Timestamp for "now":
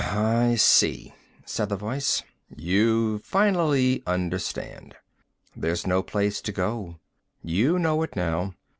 8.15-8.55